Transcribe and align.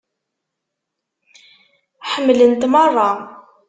Ḥemmlen-t 2.11 2.63
merra. 2.71 3.11